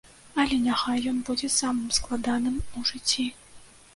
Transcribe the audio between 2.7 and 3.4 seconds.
у жыцці.